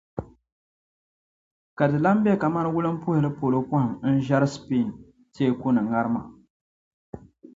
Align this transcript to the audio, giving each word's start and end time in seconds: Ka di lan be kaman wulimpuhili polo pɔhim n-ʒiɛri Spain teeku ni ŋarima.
Ka 1.77 1.85
di 1.91 1.97
lan 2.05 2.17
be 2.23 2.31
kaman 2.41 2.67
wulimpuhili 2.73 3.29
polo 3.39 3.57
pɔhim 3.69 3.91
n-ʒiɛri 4.13 4.47
Spain 4.55 4.87
teeku 5.33 5.67
ni 5.71 5.81
ŋarima. 5.89 6.21